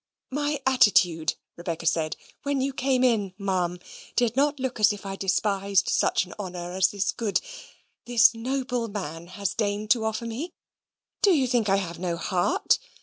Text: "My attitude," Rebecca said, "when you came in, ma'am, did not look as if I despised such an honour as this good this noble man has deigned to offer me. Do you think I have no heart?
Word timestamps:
"My 0.31 0.59
attitude," 0.65 1.35
Rebecca 1.55 1.85
said, 1.85 2.17
"when 2.41 2.59
you 2.59 2.73
came 2.73 3.03
in, 3.03 3.35
ma'am, 3.37 3.77
did 4.15 4.35
not 4.35 4.59
look 4.59 4.79
as 4.79 4.91
if 4.91 5.05
I 5.05 5.15
despised 5.15 5.89
such 5.89 6.25
an 6.25 6.33
honour 6.39 6.71
as 6.71 6.87
this 6.87 7.11
good 7.11 7.39
this 8.07 8.33
noble 8.33 8.87
man 8.87 9.27
has 9.27 9.53
deigned 9.53 9.91
to 9.91 10.05
offer 10.05 10.25
me. 10.25 10.49
Do 11.21 11.29
you 11.29 11.45
think 11.47 11.69
I 11.69 11.75
have 11.75 11.99
no 11.99 12.17
heart? 12.17 12.79